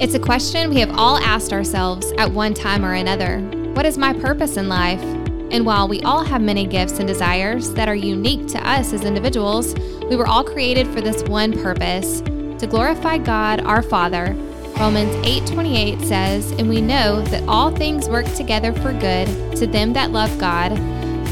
[0.00, 3.40] It's a question we have all asked ourselves at one time or another
[3.74, 5.02] What is my purpose in life?
[5.50, 9.04] And while we all have many gifts and desires that are unique to us as
[9.04, 9.74] individuals,
[10.08, 14.34] we were all created for this one purpose to glorify God our Father.
[14.78, 19.92] Romans 8:28 says, "And we know that all things work together for good to them
[19.92, 20.76] that love God,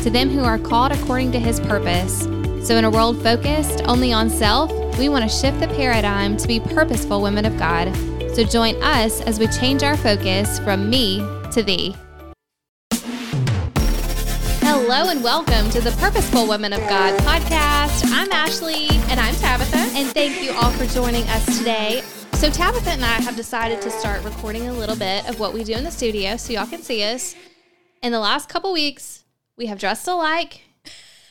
[0.02, 2.28] to them who are called according to his purpose."
[2.62, 6.46] So in a world focused only on self, we want to shift the paradigm to
[6.46, 7.88] be purposeful women of God.
[8.38, 11.18] So join us as we change our focus from me
[11.50, 11.96] to thee.
[14.62, 18.04] Hello and welcome to the Purposeful Women of God podcast.
[18.12, 19.78] I'm Ashlee And I'm Tabitha.
[19.98, 22.04] and thank you all for joining us today.
[22.34, 25.64] So Tabitha and I have decided to start recording a little bit of what we
[25.64, 27.34] do in the studio so y'all can see us.
[28.04, 29.24] In the last couple weeks,
[29.56, 30.62] we have dressed alike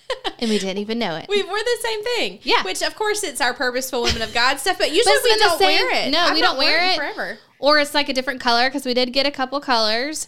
[0.39, 1.27] and we didn't even know it.
[1.29, 2.39] We wore the same thing.
[2.43, 2.63] Yeah.
[2.63, 5.57] Which, of course, it's our purposeful women of God stuff, but usually it's we don't
[5.59, 6.11] same- wear it.
[6.11, 6.95] no, I've we don't wear it.
[6.97, 7.37] forever.
[7.59, 10.27] or it's like a different color because we did get a couple colors,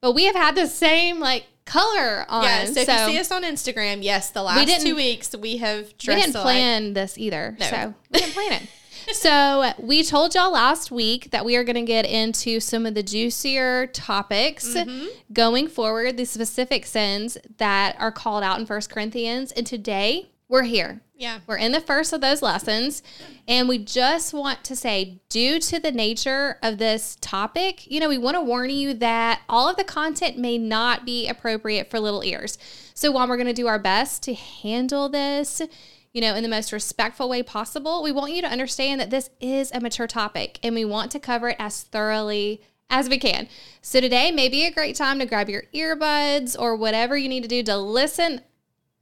[0.00, 2.44] but we have had the same like color on.
[2.44, 2.64] Yeah.
[2.66, 6.14] So, if you see us on Instagram, yes, the last two weeks we have we
[6.14, 6.44] didn't alike.
[6.44, 7.66] plan this either, No.
[7.66, 8.62] so we didn't plan it.
[9.12, 12.94] so we told y'all last week that we are going to get into some of
[12.94, 15.06] the juicier topics Mm-hmm.
[15.32, 20.62] going forward, the specific sins that are called out in First Corinthians, and today we're
[20.62, 21.00] here.
[21.16, 21.38] Yeah.
[21.46, 23.02] We're in the first of those lessons,
[23.48, 28.08] and we just want to say, due to the nature of this topic, you know,
[28.08, 31.98] we want to warn you that all of the content may not be appropriate for
[31.98, 32.58] little ears.
[32.92, 35.62] So, while we're going to do our best to handle this,
[36.16, 39.28] you know, in the most respectful way possible, we want you to understand that this
[39.38, 43.46] is a mature topic and we want to cover it as thoroughly as we can.
[43.82, 47.42] So, today may be a great time to grab your earbuds or whatever you need
[47.42, 48.40] to do to listen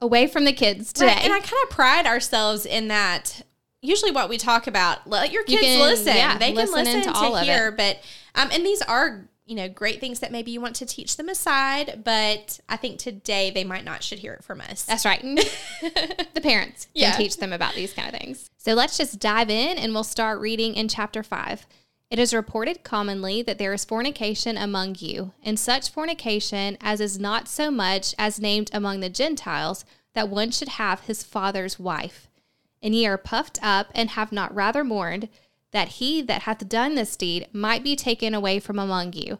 [0.01, 1.05] away from the kids today.
[1.13, 3.43] Right, And I kind of pride ourselves in that.
[3.81, 6.15] Usually, what we talk about, let your You kids can- listen.
[6.17, 7.45] yeah, they can listen to, all of it.
[7.45, 7.71] hear.
[7.71, 8.01] But
[8.33, 11.29] um, and these are you know great things that maybe you want to teach them
[11.29, 12.01] aside.
[12.03, 14.83] But I think today they might not should hear it from us.
[14.83, 15.21] That's right.
[15.81, 17.11] the parents can Yeah.
[17.17, 18.49] teach them about these kind of things.
[18.57, 21.67] So let's just dive in and we'll start reading in chapter 5.
[22.09, 27.19] It is reported commonly that there is fornication among you, and such fornication as is
[27.19, 32.29] not so much as named among the Gentiles, that one should have his father's wife.
[32.81, 35.29] And ye are puffed up, and have not rather mourned,
[35.75, 39.37] that he that hath done this deed might be taken away from among you.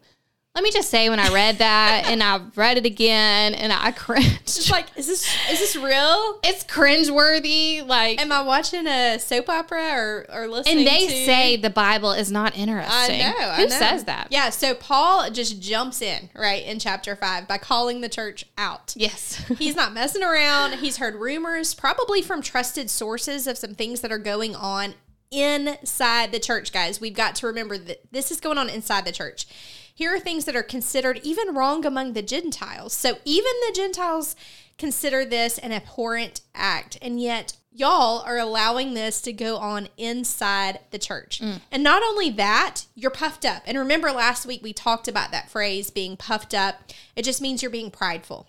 [0.53, 3.91] Let me just say, when I read that, and I read it again, and I
[4.03, 4.39] cringed.
[4.43, 6.39] It's like, is this is this real?
[6.43, 7.85] it's cringeworthy.
[7.85, 10.79] Like, Am I watching a soap opera or or listening?
[10.79, 13.21] and they to- say the Bible is not interesting.
[13.21, 13.37] I know.
[13.49, 13.69] I Who know.
[13.69, 14.27] says that?
[14.31, 14.49] Yeah.
[14.49, 18.93] So Paul just jumps in right in chapter five by calling the church out.
[18.95, 19.43] Yes.
[19.59, 20.73] He's not messing around.
[20.79, 24.93] He's heard rumors, probably from trusted sources, of some things that are going on
[25.31, 27.01] inside the church, guys.
[27.01, 29.45] We've got to remember that this is going on inside the church.
[29.93, 32.93] Here are things that are considered even wrong among the Gentiles.
[32.93, 34.35] So even the Gentiles
[34.77, 40.79] consider this an abhorrent act, and yet y'all are allowing this to go on inside
[40.91, 41.41] the church.
[41.41, 41.61] Mm.
[41.71, 43.63] And not only that, you're puffed up.
[43.65, 46.91] And remember last week we talked about that phrase being puffed up.
[47.15, 48.47] It just means you're being prideful.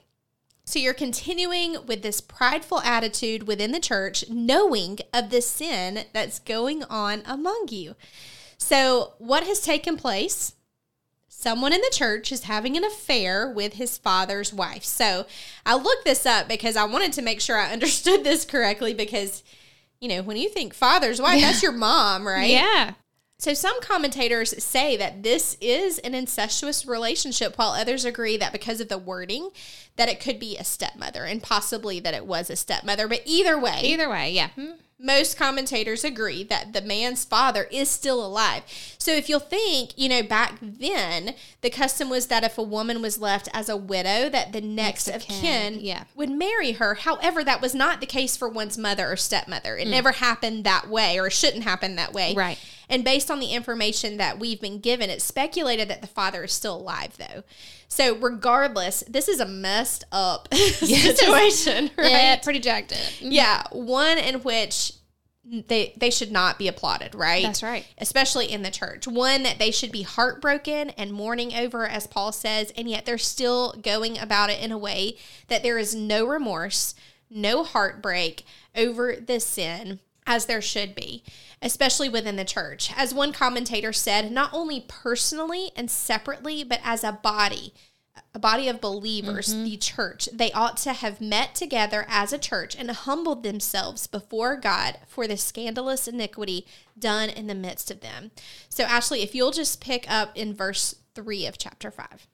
[0.69, 6.41] So you're continuing with this prideful attitude within the church, knowing of the sin that's
[6.41, 7.95] going on among you.
[8.59, 10.55] So, what has taken place?
[11.29, 14.83] Someone in the church is having an affair with his father's wife.
[14.83, 15.27] So,
[15.65, 19.45] I looked this up because I wanted to make sure I understood this correctly because,
[20.01, 22.51] you know, when you think father's wife, that's your mom, right?
[22.51, 22.95] Yeah.
[23.39, 28.81] So some commentators say that this is an incestuous relationship, while others agree that because
[28.81, 29.51] of the wording,
[29.97, 33.07] that it could be a stepmother and possibly that it was a stepmother.
[33.07, 34.49] But either way, Either way, yeah.
[34.51, 34.73] Hmm.
[34.99, 38.63] Most commentators agree that the man's father is still alive.
[38.99, 43.03] So if you'll think, you know, back then the custom was that if a woman
[43.03, 46.05] was left as a widow, that the next, of of kin, kin, yeah.
[46.15, 46.95] would marry her.
[46.95, 49.77] However, that was not the case for one's mother or stepmother.
[49.77, 49.91] It mm.
[49.91, 52.35] never happened that way or shouldn't happen that way.
[52.35, 52.59] Right.
[52.89, 56.53] And based on the information that we've been given, it's speculated that the father is
[56.53, 57.43] still alive, though.
[57.89, 62.11] So, regardless, this is a messed up situation, right?
[62.11, 62.99] Yeah, pretty jacked up.
[62.99, 63.33] Mm-hmm.
[63.33, 64.93] Yeah, one in which
[65.69, 67.45] they they should not be applauded, right?
[67.45, 67.87] That's right.
[67.99, 69.07] Especially in the church.
[69.07, 73.19] One that they should be heartbroken and mourning over, as Paul says, and yet they're
[73.19, 75.17] still going about it in a way
[75.49, 76.95] that there is no remorse,
[77.31, 78.45] no heartbreak
[78.75, 81.23] over the sin as there should be,
[81.63, 82.93] especially within the church.
[82.97, 87.73] As one commentator said, not only personally and separately, but as a body
[88.35, 89.65] a body of believers, mm-hmm.
[89.65, 94.57] the church, they ought to have met together as a church and humbled themselves before
[94.57, 96.67] God for the scandalous iniquity
[96.99, 98.31] done in the midst of them.
[98.69, 102.27] So, Ashlee, if you'll just pick up in verse 3 of chapter 5.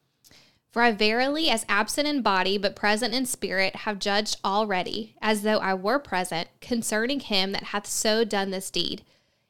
[0.72, 5.42] For I verily, as absent in body, but present in spirit, have judged already, as
[5.42, 9.04] though I were present, concerning him that hath so done this deed.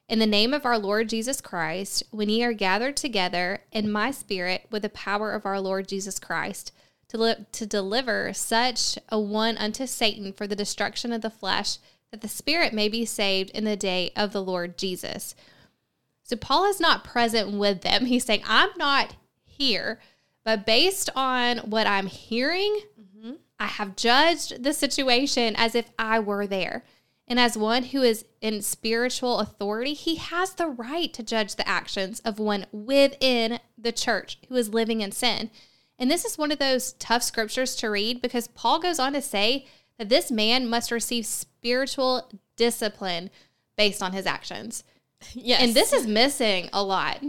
[0.08, 4.10] In the name of our Lord Jesus Christ, when ye are gathered together in my
[4.10, 6.72] spirit with the power of our Lord Jesus Christ,
[7.08, 11.78] to, li- to deliver such a one unto Satan for the destruction of the flesh,
[12.10, 15.36] that the spirit may be saved in the day of the Lord Jesus.
[16.24, 18.04] So Paul is not present with them.
[18.06, 19.14] He's saying, I'm not
[19.44, 20.00] here.
[20.44, 23.32] But based on what I'm hearing, mm-hmm.
[23.58, 26.84] I have judged the situation as if I were there.
[27.28, 31.68] And as one who is in spiritual authority, he has the right to judge the
[31.68, 35.50] actions of one within the church who is living in sin.
[35.98, 39.22] And this is one of those tough scriptures to read because Paul goes on to
[39.22, 39.66] say
[39.98, 43.30] that this man must receive spiritual discipline
[43.76, 44.84] based on his actions.
[45.34, 45.62] Yes.
[45.62, 47.22] And this is missing a lot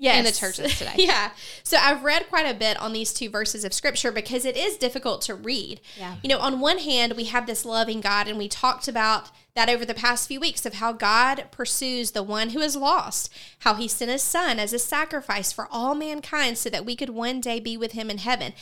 [0.00, 0.18] yes.
[0.18, 0.94] in the churches today.
[0.98, 1.30] yeah.
[1.62, 4.76] So I've read quite a bit on these two verses of scripture because it is
[4.76, 5.80] difficult to read.
[5.96, 6.16] Yeah.
[6.22, 9.68] You know, on one hand, we have this loving God, and we talked about that
[9.68, 13.74] over the past few weeks of how God pursues the one who is lost, how
[13.74, 17.40] he sent his son as a sacrifice for all mankind so that we could one
[17.40, 18.54] day be with him in heaven.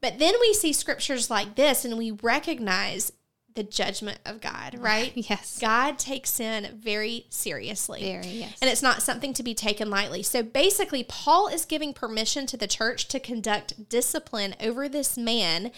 [0.00, 3.12] But then we see scriptures like this and we recognize
[3.56, 5.12] the judgment of God, right?
[5.14, 5.58] Yes.
[5.60, 8.00] God takes sin very seriously.
[8.00, 8.56] Very, yes.
[8.62, 10.22] And it's not something to be taken lightly.
[10.22, 15.72] So basically, Paul is giving permission to the church to conduct discipline over this man,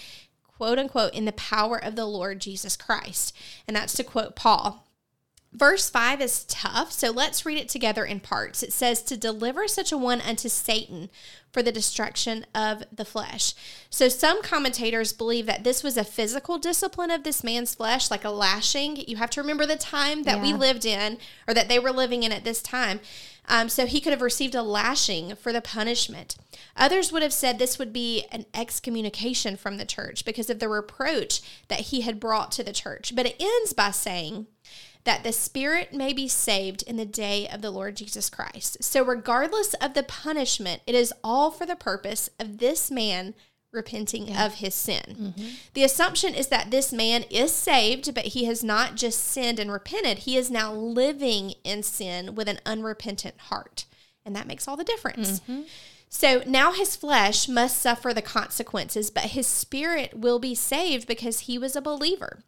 [0.47, 3.35] quote unquote, in the power of the Lord Jesus Christ.
[3.67, 4.88] And that's to quote Paul.
[5.53, 8.63] Verse 5 is tough, so let's read it together in parts.
[8.63, 11.09] It says, To deliver such a one unto Satan
[11.53, 13.55] for the destruction of the flesh.
[13.89, 18.25] So some commentators believe that this was a physical discipline of this man's flesh, like
[18.25, 18.97] a lashing.
[19.09, 21.17] You have to remember the time that we lived in,
[21.47, 23.01] or that they were living in at this time.
[23.49, 26.37] Um, so he could have received a lashing for the punishment.
[26.77, 30.69] Others would have said this would be an excommunication from the church because of the
[30.69, 33.17] reproach that he had brought to the church.
[33.17, 34.49] But it ends by saying,
[35.05, 38.83] that the spirit may be saved in the day of the Lord Jesus Christ.
[38.83, 43.35] So, regardless of the punishment, it is all for the purpose of this man
[43.73, 45.03] repenting of his sin.
[45.09, 45.49] Mm-hmm.
[45.75, 49.71] The assumption is that this man is saved, but he has not just sinned and
[49.71, 53.85] repented, he is now living in sin with an unrepentant heart.
[54.25, 55.41] And that makes all the difference.
[55.41, 55.63] Mm-hmm.
[56.09, 61.41] So now his flesh must suffer the consequences, but his spirit will be saved because
[61.41, 62.41] he was a believer.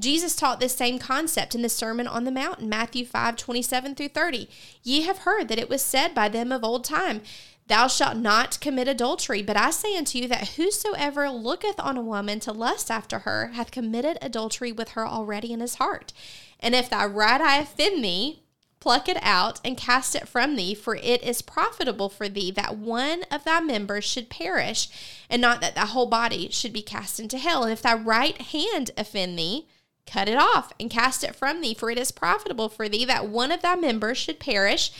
[0.00, 3.94] Jesus taught this same concept in the Sermon on the Mount in Matthew 5 27
[3.94, 4.48] through 30.
[4.82, 7.20] Ye have heard that it was said by them of old time,
[7.68, 9.42] Thou shalt not commit adultery.
[9.42, 13.48] But I say unto you that whosoever looketh on a woman to lust after her
[13.54, 16.12] hath committed adultery with her already in his heart.
[16.58, 18.41] And if thy right eye offend thee,
[18.82, 22.76] pluck it out and cast it from thee, for it is profitable for thee that
[22.76, 24.88] one of thy members should perish,
[25.30, 27.62] and not that thy whole body should be cast into hell.
[27.62, 29.68] And if thy right hand offend thee,
[30.04, 33.28] cut it off and cast it from thee, for it is profitable for thee that
[33.28, 34.90] one of thy members should perish,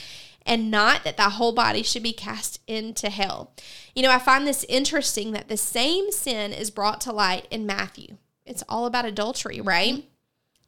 [0.46, 3.52] and not that thy whole body should be cast into hell.
[3.96, 7.67] You know, I find this interesting that the same sin is brought to light in
[7.67, 8.17] Matthew.
[8.46, 9.94] It's all about adultery, right?
[9.94, 10.06] Mm-hmm.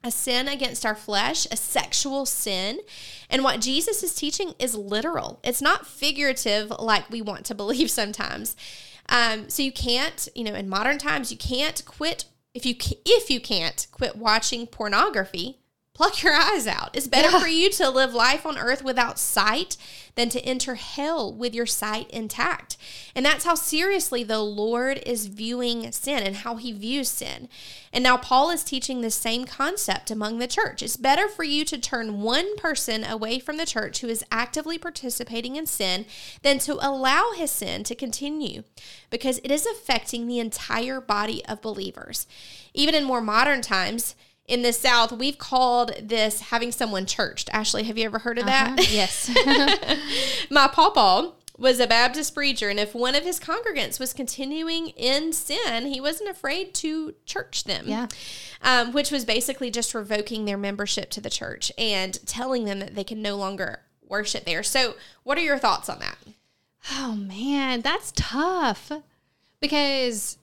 [0.04, 2.80] A sin against our flesh, a sexual sin.
[3.30, 5.40] And what Jesus is teaching is literal.
[5.42, 8.54] It's not figurative like we want to believe sometimes.
[9.08, 13.30] Um, so you can't, you know, in modern times, you can't quit if you if
[13.30, 15.58] you can't quit watching pornography.
[15.94, 16.90] Pluck your eyes out.
[16.92, 17.38] It's better Yeah.
[17.40, 19.76] for you to live life on earth without sight
[20.16, 22.76] than to enter hell with your sight intact.
[23.14, 27.48] And that's how seriously the Lord is viewing sin and how he views sin.
[27.92, 30.82] And now Paul is teaching the same concept among the church.
[30.82, 34.78] It's better for you to turn one person away from the church who is actively
[34.78, 36.06] participating in sin
[36.42, 38.64] than to allow his sin to continue
[39.10, 42.26] because it is affecting the entire body of believers.
[42.72, 47.48] Even in more modern times, in the South, we've called this having someone churched.
[47.50, 48.78] Ashlee, have you ever heard of that?
[48.78, 48.88] Uh-huh.
[48.90, 49.30] Yes.
[50.50, 55.32] My pawpaw was a Baptist preacher, and if one of his congregants was continuing in
[55.32, 57.84] sin, he wasn't afraid to church them.
[57.86, 58.08] Yeah.
[58.60, 62.94] Um, which was basically just revoking their membership to the church and telling them that
[62.94, 64.62] they can no longer worship there.
[64.62, 66.18] So, what are your thoughts on that?
[66.92, 68.90] Oh man, that's tough.
[69.60, 70.36] Because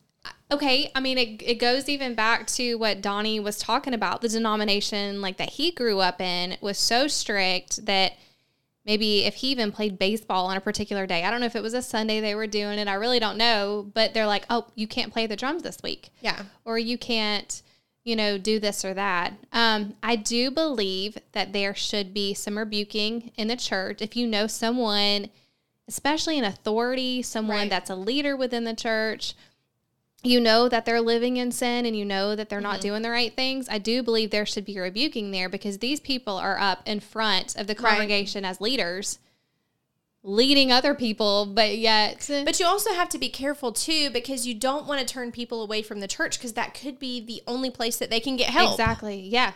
[0.52, 4.22] okay, I mean it it goes even back to what Donnie was talking about.
[4.22, 8.14] The denomination like that he grew up in was so strict that
[8.86, 11.24] maybe if he even played baseball on a particular day.
[11.24, 12.88] I don't know if it was a Sunday they were doing it.
[12.88, 16.10] I really don't know, but they're like, "Oh, you can't play the drums this week."
[16.22, 16.42] Yeah.
[16.66, 17.62] Or you can't,
[18.04, 19.34] you know, do this or that.
[19.54, 24.26] Um, I do believe that there should be some rebuking in the church if you
[24.26, 25.30] know someone,
[25.88, 27.70] especially an authority, someone Right.
[27.70, 29.36] that's a leader within the church.
[30.24, 32.82] You know that they're living in sin and you know that they're not Mm-hmm.
[32.82, 33.68] doing the right things.
[33.70, 37.56] I do believe there should be rebuking there because these people are up in front
[37.56, 37.90] of the Right.
[37.90, 39.18] congregation as leaders,
[40.24, 42.26] leading other people, but yet.
[42.46, 45.64] But you also have to be careful too because you don't want to turn people
[45.64, 48.50] away from the church because that could be the only place that they can get
[48.50, 48.74] help.
[48.74, 49.20] Exactly.
[49.20, 49.54] Yeah.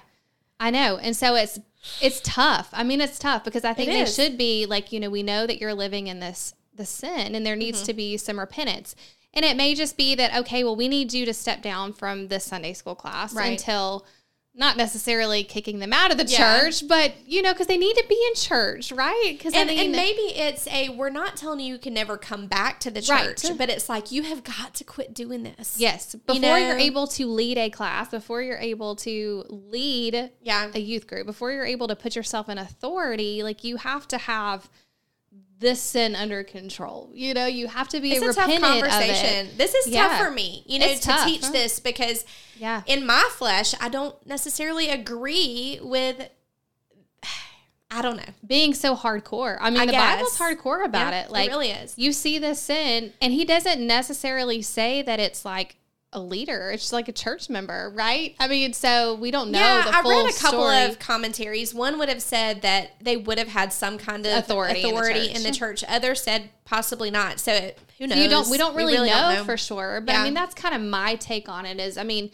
[0.60, 0.98] I know.
[0.98, 1.60] And so it's
[2.02, 2.70] it's tough.
[2.74, 5.22] I mean, it's tough because I think It they should be like, you know, we
[5.22, 7.86] know that you're living in this the sin and there needs Mm-hmm.
[7.86, 8.96] to be some repentance.
[9.36, 12.30] And it may just be that okay, well, we need you to step down from
[12.30, 13.52] this Sunday school class Right.
[13.52, 14.06] until
[14.58, 16.62] not necessarily kicking them out of the Yeah.
[16.62, 19.36] church, but you know, because they need to be in church, right?
[19.38, 22.16] Because I And, mean, and maybe it's a we're not telling you you can never
[22.18, 23.36] come back to the Right.
[23.36, 25.76] church, but it's like you have got to quit doing this.
[25.78, 26.56] yes, before know?
[26.56, 30.72] you're able to lead a class, before you're able to lead Yeah.
[30.74, 34.18] a youth group before you're able to put yourself in authority like you have to
[34.18, 34.70] have
[35.58, 39.48] this sin under control you know you have to be It's a tough conversation.
[39.48, 40.08] it This is Yeah.
[40.10, 41.52] tough for me, you know, It's to tough, teach huh?
[41.52, 42.26] this because
[42.58, 46.30] yeah in my flesh, I don't necessarily agree with.
[47.92, 48.24] I don't know.
[48.46, 51.70] being so hardcore i mean I the bible's hardcore about Yeah, it like it really
[51.70, 51.94] is.
[51.98, 55.78] you see this sin and he doesn't necessarily say that it's like
[56.16, 59.92] a leader it's like a church member right i mean so we don't know yeah,
[59.94, 60.86] I read a couple story.
[60.86, 61.74] of commentaries.
[61.74, 65.02] One would have said that they would have had some kind of Authority in the
[65.02, 65.36] church.
[65.36, 65.84] in the church.
[65.88, 67.40] Others said possibly not.
[67.40, 68.18] So it, who knows?
[68.18, 70.22] you don't we don't really, know, don't for sure but Yeah.
[70.22, 72.32] i mean that's kind of my take on it is i mean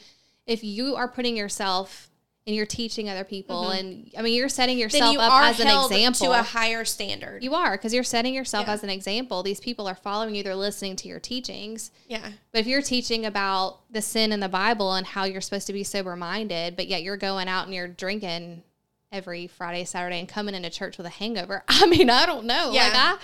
[0.47, 2.09] if you are putting yourself
[2.47, 4.81] and you're teaching other people and i mean you're setting Mm-hmm.
[4.81, 7.43] Yourself you up as an example to a higher standard.
[7.43, 8.73] you are because you're setting yourself Yeah.
[8.73, 12.59] as an example these people are following you they're listening to your teachings yeah, but
[12.61, 15.83] if you're teaching about the sin in the bible and how you're supposed to be
[15.83, 18.63] sober minded but yet you're going out and you're drinking
[19.11, 22.71] every friday saturday and coming into church with a hangover i mean i don't know
[22.73, 22.83] Yeah.
[22.85, 23.17] like i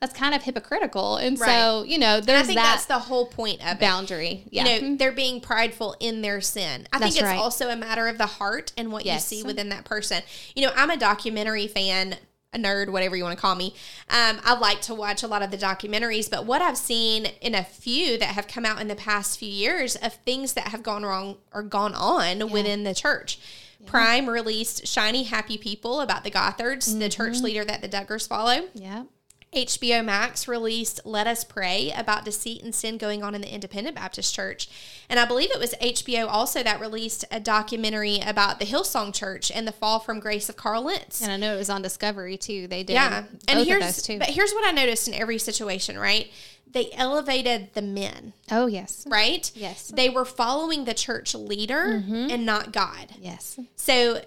[0.00, 3.26] that's kind of hypocritical and so you know there's I think that that's the whole
[3.26, 3.80] point of it.
[3.80, 4.44] boundary.
[4.50, 4.66] Yeah.
[4.66, 6.86] You know, they're being prideful in their sin.
[6.92, 7.38] I That's think it's right.
[7.38, 9.30] also a matter of the heart and what Yes.
[9.30, 10.22] you see within that person.
[10.56, 12.16] You know, I'm a documentary fan,
[12.54, 13.74] a nerd, whatever you want to call me.
[14.08, 17.54] Um, I like to watch a lot of the documentaries, but what I've seen in
[17.54, 20.82] a few that have come out in the past few years of things that have
[20.82, 23.38] gone wrong or gone on within the church.
[23.86, 27.44] Prime released Shiny Happy People about the Gothards, the church Mm-hmm.
[27.44, 28.68] leader that the Duggars follow.
[28.74, 29.04] yeah.
[29.52, 33.96] HBO Max released Let Us Pray about deceit and sin going on in the Independent
[33.96, 34.68] Baptist Church.
[35.08, 39.50] And I believe it was HBO also that released a documentary about the Hillsong Church
[39.50, 41.20] and the fall from grace of Carl Lentz.
[41.20, 42.68] And I know it was on Discovery too.
[42.68, 42.92] They did.
[42.92, 43.24] Yeah.
[43.48, 46.30] And here's but here's what I noticed in every situation, right?
[46.72, 49.04] They elevated the men, oh yes.
[49.08, 49.50] right?
[49.56, 49.88] Yes.
[49.88, 49.96] Mm-hmm.
[49.96, 53.14] They were following the church leader and not God.
[53.18, 53.58] Yes.
[53.74, 54.22] So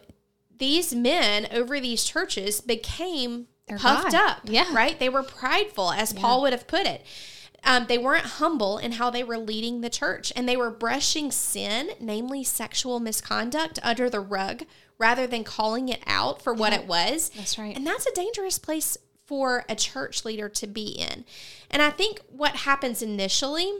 [0.57, 4.15] these men over these churches became They're puffed God.
[4.15, 4.41] up.
[4.45, 4.73] Yeah.
[4.73, 4.99] Right?
[4.99, 7.05] They were prideful, as Paul would have put it.
[7.65, 11.31] Um, they weren't humble in how they were leading the church, and they were brushing
[11.31, 14.63] sin, namely sexual misconduct, under the rug
[14.97, 17.29] rather than calling it out for what it was.
[17.29, 17.75] That's right.
[17.75, 21.25] And that's a dangerous place for a church leader to be in.
[21.71, 23.71] And I think what happens initially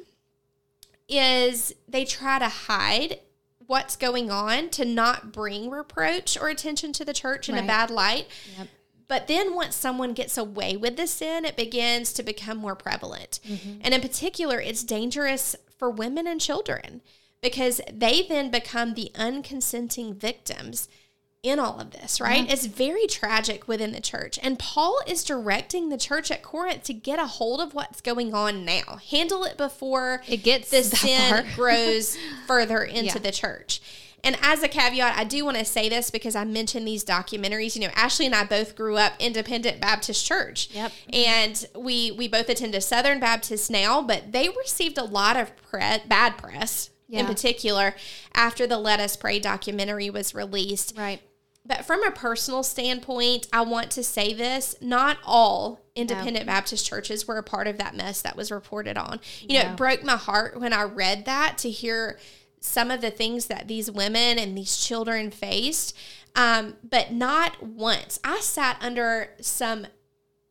[1.07, 3.19] is they try to hide
[3.67, 7.89] what's going on to not bring reproach or attention to the church in a bad
[7.89, 8.27] light.
[8.57, 8.67] Yep.
[9.07, 13.39] But then once someone gets away with the sin, it begins to become more prevalent.
[13.47, 13.79] Mm-hmm.
[13.81, 17.01] And in particular, it's dangerous for women and children
[17.41, 20.87] because they then become the unconsenting victims
[21.43, 22.49] in all of this, right?
[22.49, 24.39] It's very tragic within the church.
[24.41, 28.33] And Paul is directing the church at Corinth to get a hold of what's going
[28.33, 28.97] on now.
[29.11, 32.17] Handle it before It gets the that sin grows
[32.47, 33.17] further into Yeah.
[33.17, 33.81] the church.
[34.23, 37.75] And as a caveat, I do want to say this because I mentioned these documentaries.
[37.75, 40.69] You know, Ashlee and I both grew up independent Baptist church.
[40.71, 40.91] Yep.
[41.11, 45.55] And we we both attend a Southern Baptist now, but they received a lot of
[45.57, 47.93] pre- bad press in particular
[48.33, 50.95] after the Let Us Pray documentary was released.
[50.97, 51.21] Right.
[51.65, 57.27] But from a personal standpoint, I want to say this not all independent Baptist churches
[57.27, 59.21] were a part of that mess that was reported on.
[59.41, 62.17] You know, it broke my heart when I read that to hear
[62.65, 65.95] some of the things that these women and these children faced.
[66.35, 68.19] Um, but not once.
[68.23, 69.85] I sat under some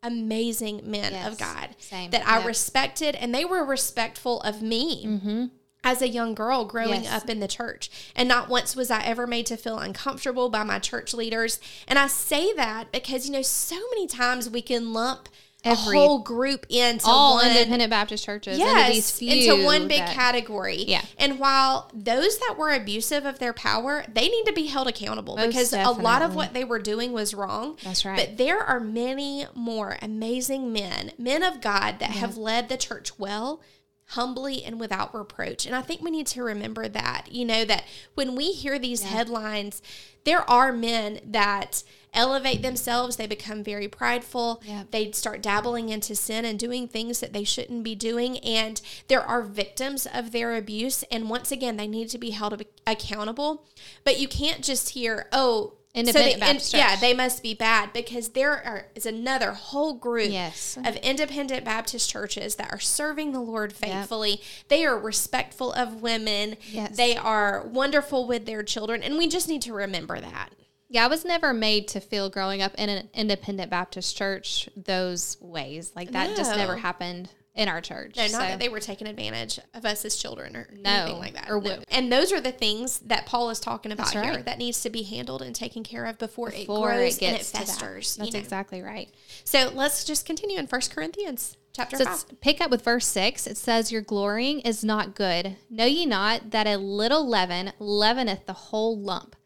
[0.02, 2.10] amazing men Yes, of God same.
[2.10, 2.46] that I Yeah.
[2.46, 5.50] respected, and they were respectful of me.
[5.84, 7.12] as a young girl growing Yes.
[7.24, 7.90] up in the church.
[8.14, 11.58] And not once was I ever made to feel uncomfortable by my church leaders.
[11.88, 15.28] And I say that because, you know, so many times we can lump
[15.64, 19.64] Every- a whole group into All one independent Baptist churches into yes, these few into
[19.64, 20.82] one big that- category.
[20.88, 21.02] Yeah.
[21.18, 25.36] And while those that were abusive of their power, they need to be held accountable
[25.36, 27.78] Most because a lot of what they were doing was wrong.
[27.84, 28.16] That's right.
[28.16, 33.18] But there are many more amazing men, men of God that have led the church
[33.18, 33.60] well.
[34.06, 35.64] Humbly and without reproach.
[35.64, 39.04] And I think we need to remember that, you know, that when we hear these
[39.04, 39.80] headlines,
[40.24, 41.82] there are men that
[42.14, 43.16] elevate themselves.
[43.16, 44.62] They become very prideful.
[44.64, 44.90] Yep.
[44.90, 48.38] They start dabbling into sin and doing things that they shouldn't be doing.
[48.38, 51.02] And there are victims of their abuse.
[51.10, 53.66] And once again, they need to be held accountable.
[54.04, 57.92] But you can't just hear, oh, Independent they- and- Baptist yeah, they must be bad
[57.92, 60.78] because there are, is another whole group Yes.
[60.82, 64.40] of independent Baptist churches that are serving the Lord faithfully.
[64.68, 66.56] They are respectful of women.
[66.70, 66.96] Yes.
[66.96, 69.02] They are wonderful with their children.
[69.02, 70.48] And we just need to remember that.
[70.92, 75.38] Yeah, I was never made to feel growing up in an independent Baptist church those
[75.40, 75.90] ways.
[75.96, 78.16] Like that just never happened in our church.
[78.16, 81.18] No, not So- that they were taking advantage of us as children or No, anything
[81.18, 81.50] like that.
[81.50, 81.78] or No.
[81.90, 84.90] And those are the things that Paul is talking about That's here that needs to
[84.90, 87.72] be handled and taken care of before, before it grows it gets and it that.
[87.72, 88.16] festers.
[88.16, 88.38] That's you know?
[88.42, 89.08] exactly right.
[89.44, 92.12] So let's just continue in First Corinthians chapter So 5.
[92.12, 93.46] let's pick up with verse 6.
[93.46, 95.56] It says, Your glorying is not good.
[95.70, 99.36] Know ye not that a little leaven leaveneth the whole lump?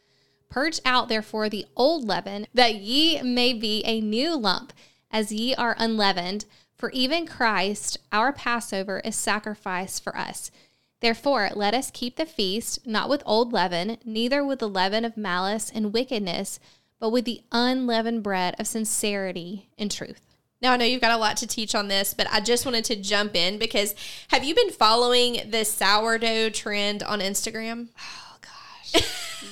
[0.57, 4.73] Purge out therefore the old leaven, that ye may be a new lump,
[5.11, 6.47] as ye are unleavened.
[6.75, 10.51] For even Christ, our Passover, is sacrificed for us.
[11.01, 15.19] Therefore, let us keep the feast, not with old leaven, neither with the leaven of
[15.19, 16.59] malice and wickedness,
[16.99, 20.23] but with the unleavened bread of sincerity and truth.
[20.63, 22.87] Now I know you've got a lot to teach on this, but I just wanted
[22.87, 23.95] to jump in because
[24.29, 27.89] have you been following the sourdough trend on Instagram?
[28.01, 29.03] Oh gosh.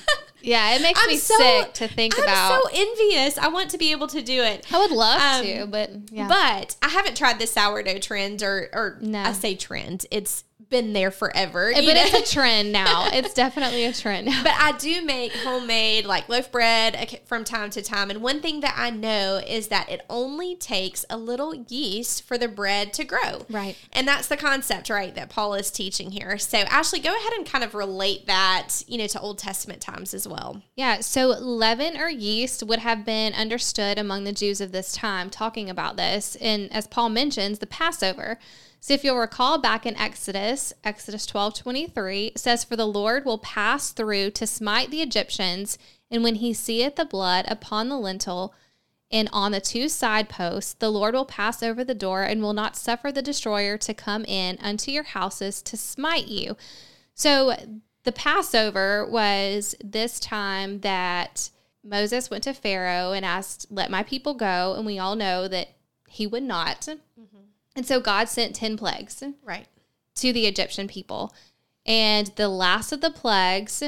[0.45, 2.29] yeah, it makes I'm me so- sick to think about.
[2.53, 3.39] I'm so envious.
[3.39, 4.67] I want to be able to do it.
[4.73, 6.29] I would love Um, to, but yeah.
[6.29, 9.21] But I haven't tried the sourdough trend or or No.
[9.23, 10.07] I say trend.
[10.11, 10.45] It's
[10.75, 11.71] been there forever.
[11.73, 11.93] but know?
[11.95, 13.09] it's a trend now.
[13.15, 14.43] It's definitely a trend now.
[14.43, 18.11] But I do make homemade like loaf bread uh, from time to time.
[18.11, 22.37] And one thing that I know is that it only takes a little yeast for
[22.37, 23.47] the bread to grow.
[23.49, 23.77] Right.
[23.93, 26.37] And that's the concept, right, that Paul is teaching here.
[26.39, 30.13] So, Ashlee, go ahead and kind of relate that, you know, to Old Testament times
[30.13, 30.61] as well.
[30.75, 35.31] Yeah, so leaven or yeast would have been understood among the Jews of this time
[35.31, 36.37] talking about this.
[36.41, 38.39] And as Paul mentions, the Passover.
[38.85, 43.39] So if you'll recall back in Exodus, Exodus 12 23, says, For the Lord will
[43.39, 45.79] pass through to smite the Egyptians,
[46.11, 48.53] and when he seeth the blood upon the lintel
[49.11, 52.53] and on the two side posts, the Lord will pass over the door and will
[52.53, 56.55] not suffer the destroyer to come in unto your houses to smite you.
[57.15, 57.57] So
[58.03, 61.49] the Passover was this time that
[61.83, 64.75] Moses went to Pharaoh and asked, Let my people go.
[64.77, 65.69] And we all know that
[66.07, 66.83] he would not.
[66.83, 67.45] Mm-hmm.
[67.77, 69.67] And so God sent 10 plagues Right.
[70.17, 71.35] to the Egyptian people.
[71.87, 73.83] And the last of the plagues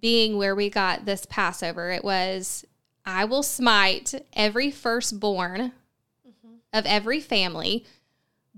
[0.00, 2.64] being where we got this Passover, it was,
[3.04, 5.72] I will smite every firstborn
[6.26, 6.54] mm-hmm.
[6.72, 7.84] of every family.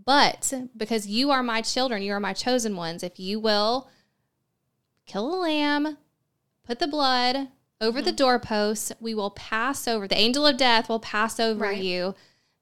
[0.05, 3.89] But because you are my children, you are my chosen ones, if you will
[5.07, 5.97] kill a lamb,
[6.67, 7.49] put the blood
[7.81, 8.17] over the mm-hmm.
[8.17, 11.83] doorposts, we will pass over, the angel of death will pass over Right.
[11.83, 12.15] you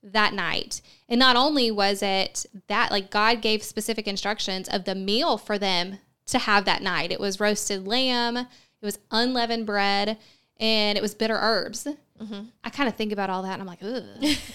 [0.03, 0.83] that night.
[1.09, 5.59] And not only was it that, like, God gave specific instructions of the meal for
[5.59, 7.13] them to have that night.
[7.13, 8.47] It was roasted lamb, it
[8.81, 10.19] was unleavened bread,
[10.59, 11.87] and it was bitter herbs.
[12.63, 14.05] I kind of think about all that and I'm like, ugh.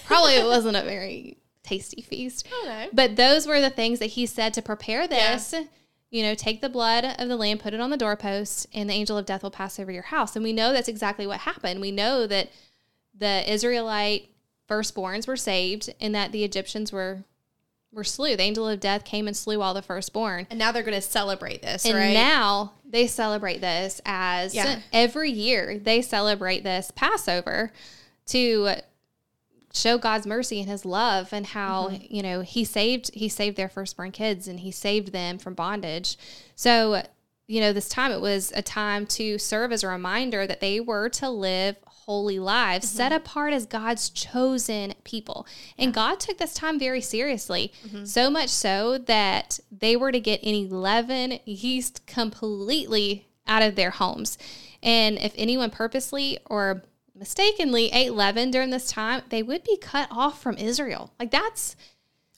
[0.06, 2.48] Probably it wasn't a very tasty feast.
[2.94, 5.54] But those were the things that he said to prepare this.
[6.10, 8.94] You know, take the blood of the lamb, put it on the doorpost, and the
[8.94, 10.34] angel of death will pass over your house.
[10.34, 11.82] And we know that's exactly what happened.
[11.82, 12.48] We know that
[13.14, 14.30] the Israelite
[14.68, 17.24] firstborns were saved and that the Egyptians were
[17.90, 18.36] were slew.
[18.36, 20.46] The angel of death came and slew all the firstborn.
[20.50, 22.12] And now they're going to celebrate this, And right?
[22.12, 24.80] now they celebrate this as Yeah.
[24.92, 27.72] every year they celebrate this Passover
[28.26, 28.68] to
[29.72, 32.14] show God's mercy and his love and how, Mm-hmm.
[32.14, 36.16] you know, he saved he saved their firstborn kids and he saved them from bondage.
[36.56, 37.02] So,
[37.46, 40.78] you know, this time it was a time to serve as a reminder that they
[40.80, 41.76] were to live
[42.08, 42.96] holy lives, Mm-hmm.
[42.96, 45.46] set apart as God's chosen people.
[45.76, 48.06] And God took this time very seriously, Mm-hmm.
[48.06, 53.90] so much so that they were to get any leaven, yeast completely out of their
[53.90, 54.38] homes.
[54.82, 56.82] And if anyone purposely or
[57.14, 61.12] mistakenly ate leaven during this time, they would be cut off from Israel.
[61.18, 61.76] Like that's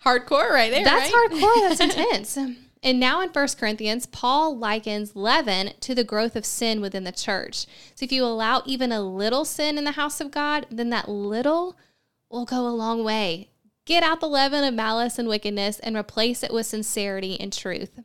[0.04, 1.30] Hardcore right there, that's right?
[1.30, 1.68] hardcore.
[1.68, 2.38] That's intense.
[2.82, 7.12] And now in 1 Corinthians, Paul likens leaven to the growth of sin within the
[7.12, 7.66] church.
[7.94, 11.08] So if you allow even a little sin in the house of God, then that
[11.08, 11.76] little
[12.30, 13.50] will go a long way.
[13.84, 18.00] Get out the leaven of malice and wickedness and replace it with sincerity and truth.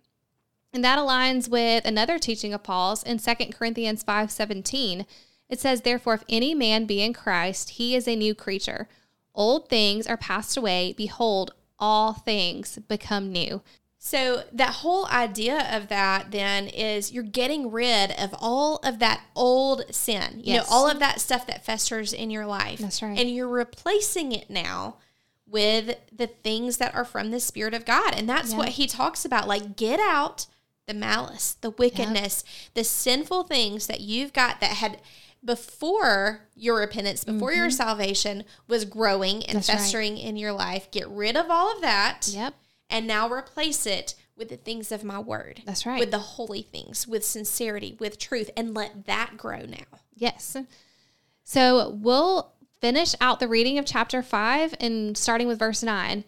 [0.73, 5.05] And that aligns with another teaching of Paul's in 2 Corinthians 5:17.
[5.47, 8.89] It says, "Therefore if any man be in Christ, he is a new creature.
[9.33, 13.61] Old things are passed away; behold, all things become new."
[14.07, 19.21] So, that whole idea of that then is you're getting rid of all of that
[19.35, 20.69] old sin, you Yes.
[20.69, 22.77] know, all of that stuff that festers in your life.
[22.77, 23.17] That's right.
[23.17, 24.97] And you're replacing it now
[25.47, 28.13] with the things that are from the Spirit of God.
[28.15, 28.57] And that's Yeah.
[28.59, 29.47] what he talks about.
[29.47, 30.45] Like, get out
[30.85, 32.43] the malice, the wickedness,
[32.75, 35.01] the sinful things that you've got that had
[35.43, 39.53] before your repentance, before your salvation was growing and Mm-hmm.
[39.53, 39.77] That's right.
[39.79, 40.91] festering in your life.
[40.91, 42.53] Get rid of all of that Yep.
[42.89, 45.61] And now replace it with the things of my word.
[45.65, 45.99] That's right.
[45.99, 49.99] With the holy things, with sincerity, with truth, and let that grow now.
[50.13, 50.57] Yes.
[51.43, 56.23] So we'll finish out the reading of chapter 5 and starting with verse 9.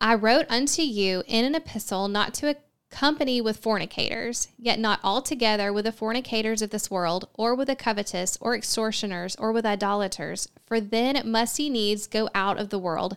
[0.00, 2.56] I wrote unto you in an epistle not to
[2.94, 7.76] accompany with fornicators, yet not altogether with the fornicators of this world, or with the
[7.76, 12.78] covetous, or extortioners, or with idolaters, for then must ye needs go out of the
[12.78, 13.16] world.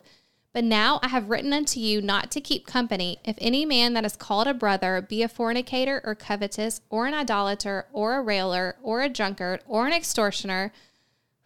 [0.58, 4.04] But now I have written unto you not to keep company, if any man that
[4.04, 8.74] is called a brother be a fornicator, or covetous, or an idolater, or a railer,
[8.82, 10.72] or a drunkard, or an extortioner.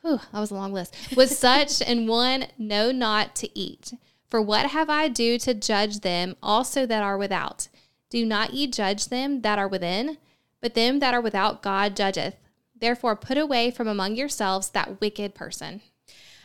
[0.00, 0.96] Whew, that was a long list.
[1.14, 3.92] With such and one know not to eat.
[4.30, 7.68] For what have I do to judge them also that are without?
[8.08, 10.16] Do not ye judge them that are within?
[10.62, 12.36] But them that are without God judgeth.
[12.74, 15.82] Therefore put away from among yourselves that wicked person.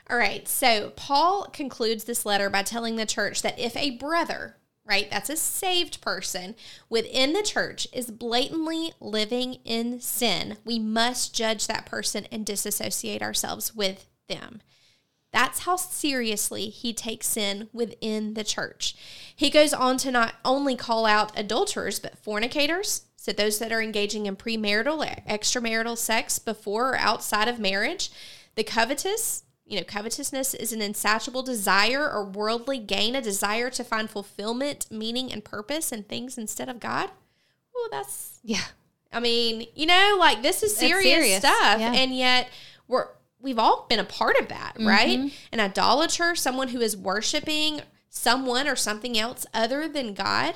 [0.09, 0.47] All right.
[0.47, 5.29] So Paul concludes this letter by telling the church that if a brother, right, that's
[5.29, 6.55] a saved person
[6.89, 13.21] within the church is blatantly living in sin, we must judge that person and disassociate
[13.21, 14.61] ourselves with them.
[15.33, 18.95] That's how seriously he takes sin within the church.
[19.35, 23.81] He goes on to not only call out adulterers, but fornicators, so those that are
[23.81, 28.09] engaging in premarital extramarital sex before or outside of marriage,
[28.55, 33.83] the covetous, you know, covetousness is an insatiable desire or worldly gain, a desire to
[33.83, 37.11] find fulfillment, meaning, and purpose in things instead of God.
[37.75, 38.63] Well, that's Yeah.
[39.11, 41.93] I mean, you know, like this is serious, serious, stuff, yeah.
[41.93, 42.49] and yet
[42.87, 43.07] we're
[43.39, 44.87] we've all been a part of that, Mm-hmm.
[44.87, 45.31] right?
[45.51, 50.55] An idolater, someone who is worshiping someone or something else other than God.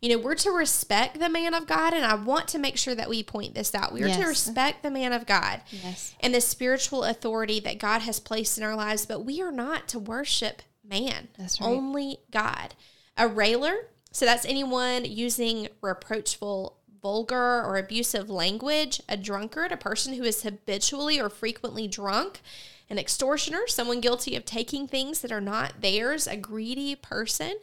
[0.00, 2.94] You know, we're to respect the man of God, and I want to make sure
[2.94, 3.92] that we point this out.
[3.92, 6.14] We are to respect the man of God Yes.
[6.20, 9.88] and the spiritual authority that God has placed in our lives, but we are not
[9.88, 11.28] to worship man.
[11.38, 11.68] That's right.
[11.68, 12.74] Only God.
[13.18, 19.02] A railer, so that's anyone using reproachful, vulgar, or abusive language.
[19.08, 22.40] A drunkard, a person who is habitually or frequently drunk.
[22.88, 26.26] An extortioner, someone guilty of taking things that are not theirs.
[26.26, 27.56] A greedy person.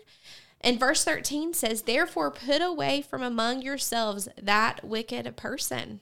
[0.61, 6.01] And verse 13 says, Therefore, put away from among yourselves that wicked person.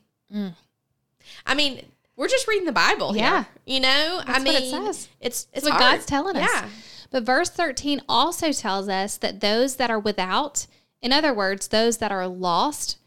[1.45, 3.43] I mean, we're just reading the Bible Yeah.
[3.43, 3.47] here.
[3.65, 5.09] You know, I mean, what it says.
[5.19, 5.95] it's it's what hard.
[5.95, 6.49] God's telling us.
[6.51, 6.69] Yeah.
[7.11, 10.67] But verse 13 also tells us that those that are without,
[11.01, 12.97] in other words, those that are lost,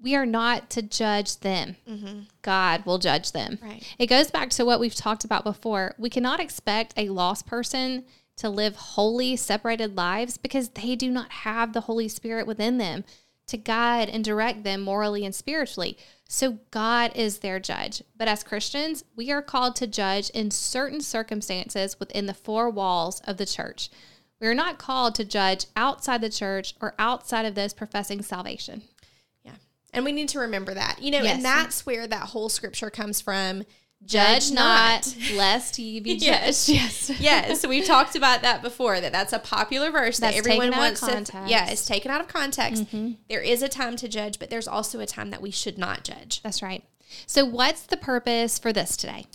[0.00, 1.76] we are not to judge them.
[2.42, 3.54] God will judge them.
[3.56, 3.66] Mm-hmm.
[3.66, 3.94] Right.
[3.98, 5.94] It goes back to what we've talked about before.
[5.98, 8.04] We cannot expect a lost person
[8.38, 13.04] to live holy, separated lives because they do not have the Holy Spirit within them
[13.46, 15.96] to guide and direct them morally and spiritually.
[16.28, 18.02] So God is their judge.
[18.16, 23.20] But as Christians, we are called to judge in certain circumstances within the four walls
[23.24, 23.88] of the church.
[24.40, 28.82] We are not called to judge outside the church or outside of those professing salvation.
[29.42, 29.52] Yeah.
[29.92, 31.02] And we need to remember that.
[31.02, 31.36] You know, Yes.
[31.36, 33.64] and that's where that whole scripture comes from.
[34.04, 36.68] Judge not, lest ye be judged.
[36.68, 36.68] Yes.
[36.68, 37.66] yes, yes.
[37.66, 39.00] we've talked about that before.
[39.00, 41.06] That that's a popular verse That's that everyone taken out wants to.
[41.06, 41.32] context.
[41.32, 41.48] Mm-hmm.
[41.48, 42.86] Yeah, it's taken out of context.
[43.28, 46.04] There is a time to judge, but there's also a time that we should not
[46.04, 46.42] judge.
[46.42, 46.84] That's right.
[47.26, 49.26] So, what's the purpose for this today?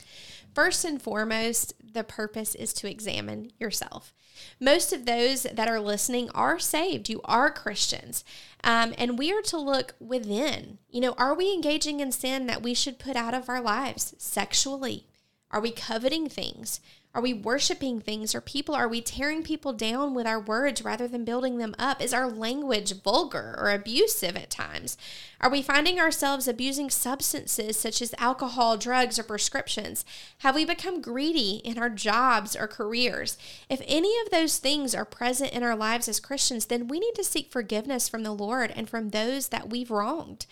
[0.56, 4.14] First and foremost, the purpose is to examine yourself.
[4.60, 7.10] Most of those that are listening are saved.
[7.10, 8.24] You are Christians.
[8.64, 10.78] Um, and we are to look within.
[10.90, 14.16] You know, are we engaging in sin that we should put out of our lives
[14.18, 15.08] sexually?
[15.54, 16.82] Are we coveting things?
[17.14, 18.74] Are we worshiping things or people?
[18.74, 22.02] Are we tearing people down with our words rather than building them up?
[22.02, 24.98] Is our language vulgar or abusive at times?
[25.40, 30.04] Are we finding ourselves abusing substances such as alcohol, drugs, or prescriptions?
[30.40, 33.38] Have we become greedy in our jobs or careers?
[33.70, 37.14] If any of those things are present in our lives as Christians, then we need
[37.14, 40.48] to seek forgiveness from the Lord and from those that we've wronged.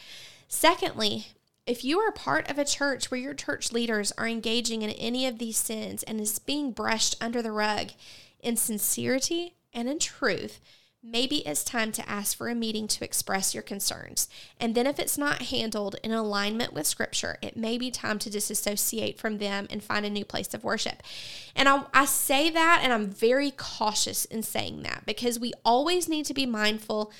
[0.48, 1.30] Secondly,
[1.66, 5.28] if you are part of a church where your church leaders are engaging in any
[5.28, 7.90] of these sins and is being brushed under the rug
[8.40, 10.60] in sincerity and in truth,
[11.04, 14.28] maybe it's time to ask for a meeting to express your concerns.
[14.60, 18.30] And then, if it's not handled in alignment with Scripture, it may be time to
[18.30, 21.04] disassociate from them and find a new place of worship.
[21.56, 26.10] And I, I, say that, and I'm very cautious in saying that because we always
[26.10, 27.12] need to be mindful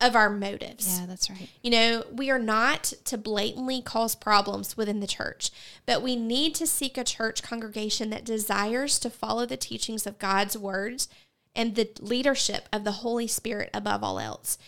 [0.00, 0.98] of our motives.
[0.98, 1.48] Yeah, that's right.
[1.62, 5.50] You know, we are not to blatantly cause problems within the church,
[5.86, 10.18] but we need to seek a church congregation that desires to follow the teachings of
[10.18, 11.08] God's words
[11.54, 14.58] and the leadership of the Holy Spirit above all else.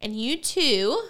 [0.00, 1.02] And you too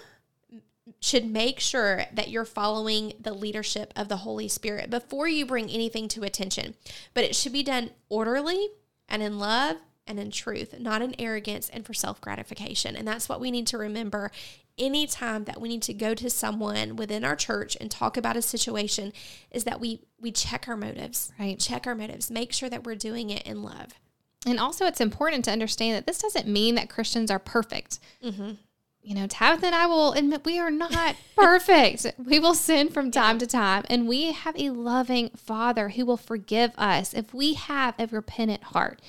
[0.99, 5.69] should make sure that you're following the leadership of the Holy Spirit before you bring
[5.69, 6.75] anything to attention.
[7.13, 8.69] But it should be done orderly
[9.07, 9.77] and in love
[10.09, 12.95] and in truth, not in arrogance and for self gratification.
[12.95, 14.31] And that's what we need to remember
[14.77, 18.41] anytime that we need to go to someone within our church and talk about a
[18.41, 19.13] situation
[19.51, 21.31] is that we we check our motives.
[21.39, 21.59] Right.
[21.59, 22.31] Check our motives.
[22.31, 23.93] Make sure that we're doing it in love.
[24.45, 27.99] And also, it's important to understand that this doesn't mean that Christians are perfect.
[28.23, 28.51] Mm-hmm.
[29.01, 32.05] You know, Tabitha and I will admit we are not perfect.
[32.17, 33.39] we will sin from time yeah.
[33.39, 37.95] to time, and we have a loving Father who will forgive us if we have
[37.99, 39.01] a repentant heart.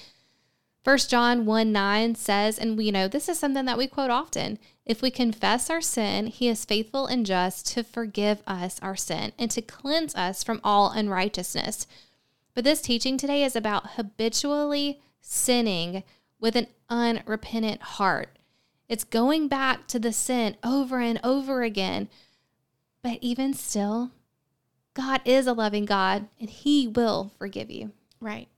[0.83, 4.59] First John 1 9 says, and we know this is something that we quote often
[4.91, 9.31] if we confess our sin, he is faithful and just to forgive us our sin
[9.39, 11.87] and to cleanse us from all unrighteousness.
[12.55, 16.03] But this teaching today is about habitually sinning
[16.41, 18.37] with an unrepentant heart.
[18.89, 22.09] It's going back to the sin over and over again.
[23.01, 24.11] But even still,
[24.95, 27.93] God is a loving God and He will forgive you.
[28.21, 28.49] Right.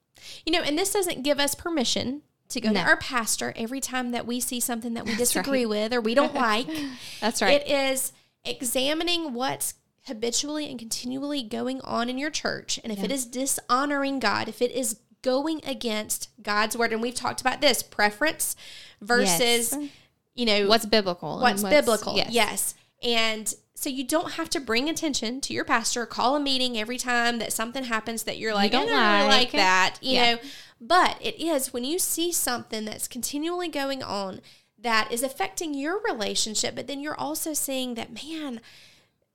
[0.47, 2.81] You know, and this doesn't give us permission to go no.
[2.83, 5.69] to our pastor every time that we see something that we That's disagree right.
[5.69, 6.69] with or we don't like.
[7.21, 7.61] That's right.
[7.61, 8.13] It is
[8.45, 9.75] examining what's
[10.07, 12.79] habitually and continually going on in your church.
[12.83, 13.07] And if yeah.
[13.07, 17.61] it is dishonoring God, if it is going against God's word, and we've talked about
[17.61, 18.57] this preference
[19.01, 19.91] versus, yes.
[20.35, 21.41] you know, what's biblical.
[21.41, 22.17] What's, what's biblical.
[22.17, 22.33] Yes.
[22.33, 22.75] yes.
[23.03, 26.99] And so you don't have to bring attention to your pastor, call a meeting every
[26.99, 30.15] time that something happens that you're like, you don't, I don't like, like that, you
[30.15, 30.35] yeah.
[30.35, 30.41] know.
[30.81, 34.41] But it is when you see something that's continually going on
[34.79, 38.61] that is affecting your relationship, but then you're also seeing that, man,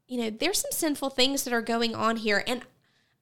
[0.07, 2.41] you know, there's some sinful things that are going on here.
[2.47, 2.61] And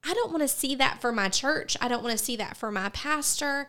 [0.04, 1.76] I don't want to see that for my church.
[1.82, 3.68] I don't want to see that for my pastor.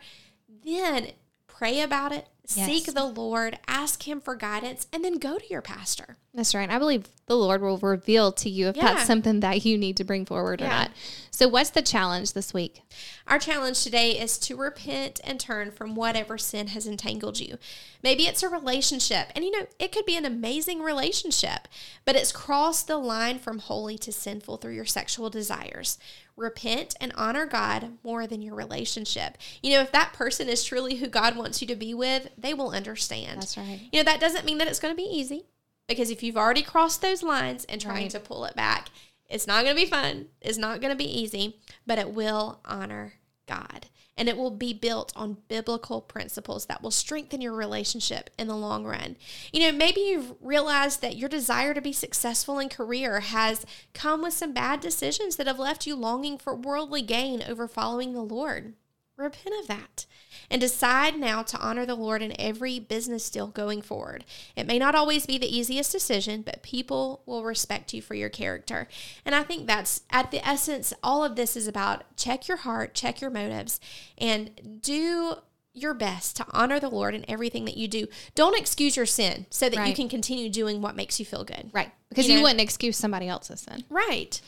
[0.62, 1.12] Then
[1.56, 2.66] pray about it, yes.
[2.66, 6.16] seek the Lord, ask Him for guidance, and then go to your pastor.
[6.34, 6.68] That's right.
[6.68, 8.94] I believe the Lord will reveal to you if yeah.
[8.94, 10.66] that's something that you need to bring forward yeah.
[10.66, 10.90] or not.
[11.30, 12.82] So, what's the challenge this week?
[13.26, 17.56] Our challenge today is to repent and turn from whatever sin has entangled you.
[18.02, 21.68] Maybe it's a relationship, and you know, it could be an amazing relationship,
[22.04, 25.98] but it's crossed the line from holy to sinful through your sexual desires
[26.36, 29.38] repent and honor God more than your relationship.
[29.62, 32.54] You know, if that person is truly who God wants you to be with, they
[32.54, 33.42] will understand.
[33.42, 33.80] That's right.
[33.92, 35.46] You know, that doesn't mean that it's going to be easy
[35.88, 38.10] because if you've already crossed those lines and trying right.
[38.10, 38.88] to pull it back,
[39.28, 40.26] it's not going to be fun.
[40.40, 43.14] It's not going to be easy, but it will honor
[43.46, 48.48] God and it will be built on biblical principles that will strengthen your relationship in
[48.48, 49.16] the long run.
[49.52, 54.22] You know, maybe you've realized that your desire to be successful in career has come
[54.22, 58.22] with some bad decisions that have left you longing for worldly gain over following the
[58.22, 58.74] Lord.
[59.16, 60.06] Repent of that
[60.50, 64.24] and decide now to honor the Lord in every business deal going forward.
[64.54, 68.28] It may not always be the easiest decision, but people will respect you for your
[68.28, 68.88] character.
[69.24, 72.94] And I think that's at the essence, all of this is about check your heart,
[72.94, 73.80] check your motives,
[74.18, 75.36] and do
[75.76, 78.06] your best to honor the Lord in everything that you do.
[78.34, 79.88] Don't excuse your sin so that right.
[79.88, 81.70] you can continue doing what makes you feel good.
[81.72, 81.92] Right.
[82.08, 82.44] Because you, you know?
[82.44, 83.84] wouldn't excuse somebody else's sin.
[83.90, 84.40] Right.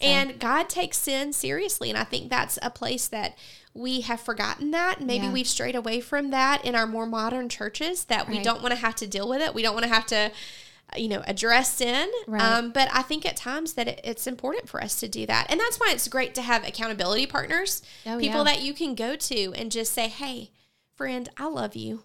[0.00, 0.06] So.
[0.08, 1.88] And God takes sin seriously.
[1.88, 3.38] And I think that's a place that
[3.74, 5.00] we have forgotten that.
[5.00, 5.32] Maybe yeah.
[5.32, 8.36] we've strayed away from that in our more modern churches that right.
[8.36, 9.54] we don't want to have to deal with it.
[9.54, 10.30] We don't want to have to,
[10.96, 12.10] you know, address sin.
[12.26, 12.42] Right.
[12.42, 15.46] Um, but I think at times that it, it's important for us to do that.
[15.48, 18.52] And that's why it's great to have accountability partners, oh, people yeah.
[18.52, 20.50] that you can go to and just say, hey,
[20.94, 22.02] friend, I love you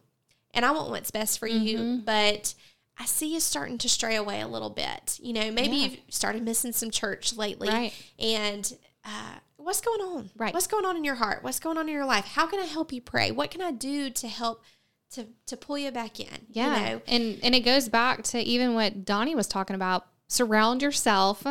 [0.54, 1.66] and I want what's best for mm-hmm.
[1.66, 2.02] you.
[2.06, 2.54] But
[2.98, 5.20] I see you starting to stray away a little bit.
[5.22, 5.88] You know, maybe yeah.
[5.88, 7.68] you've started missing some church lately.
[7.68, 7.94] Right.
[8.18, 10.30] And, uh, what's going on?
[10.38, 10.54] Right.
[10.54, 11.44] What's going on in your heart?
[11.44, 12.26] What's going on in your life?
[12.26, 13.32] How can I help you pray?
[13.32, 14.64] What can I do to help
[15.12, 16.48] to to pull you back in?
[16.50, 16.78] Yeah.
[16.78, 17.02] You know?
[17.08, 20.08] And and it goes back to even what Donnie was talking about.
[20.30, 21.46] Surround yourself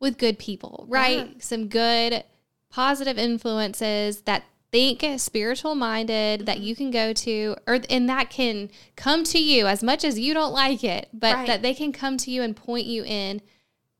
[0.00, 1.42] with good people, right?
[1.42, 2.24] Some good
[2.70, 6.64] positive influences that think spiritual minded that Mm-hmm.
[6.66, 10.34] you can go to or and that can come to you as much as you
[10.34, 11.46] don't like it, but Right.
[11.46, 13.40] that they can come to you and point you in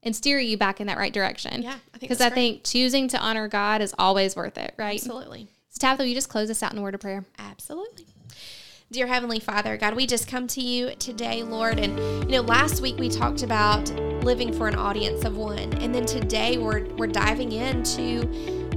[0.08, 1.62] and steer you back in that right direction.
[1.62, 4.96] Yeah, I think Because I think choosing to honor God is always worth it, right?
[4.96, 5.48] Absolutely.
[5.68, 7.26] So Tabitha, will you just close us out in a word of prayer?
[7.38, 8.06] Absolutely.
[8.90, 11.78] Dear Heavenly Father, God, we just come to you today, Lord.
[11.78, 13.90] And, you know, last week we talked about
[14.24, 15.74] living for an audience of one.
[15.74, 18.22] And then today we're, we're diving into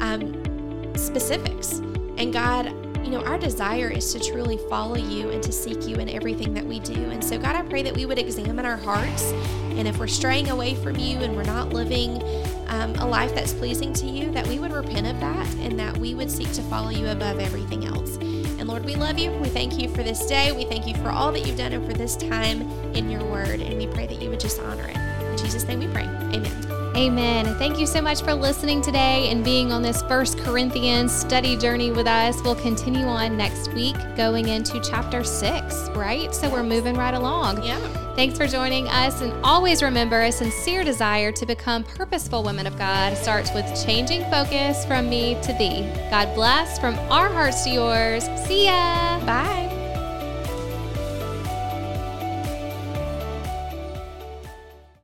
[0.02, 1.80] um, specifics.
[2.18, 5.98] And God, you know, our desire is to truly follow you and to seek you
[5.98, 6.94] in everything that we do.
[6.94, 9.32] And so, God, I pray that we would examine our hearts.
[9.72, 12.22] And if we're straying away from you and we're not living
[12.68, 15.98] um, a life that's pleasing to you, that we would repent of that and that
[15.98, 18.18] we would seek to follow you above everything else.
[18.18, 19.32] And Lord, we love you.
[19.32, 20.52] We thank you for this day.
[20.52, 22.62] We thank you for all that you've done and for this time
[22.94, 23.60] in your word.
[23.62, 24.98] And we pray that you would just honor it.
[24.98, 26.04] In Jesus' name we pray.
[26.04, 26.71] Amen.
[26.96, 27.46] Amen.
[27.56, 31.90] Thank you so much for listening today and being on this First Corinthians study journey
[31.90, 32.42] with us.
[32.44, 36.36] We'll continue on next week going into chapter six, right?
[36.36, 37.64] So we're moving right along.
[37.64, 37.80] Yeah.
[38.16, 39.22] Thanks for joining us.
[39.22, 44.30] And always remember a sincere desire to become purposeful women of God starts with changing
[44.30, 45.90] focus from me to thee.
[46.10, 48.26] God bless from our hearts to yours.
[48.46, 49.20] See ya.
[49.26, 49.71] Bye.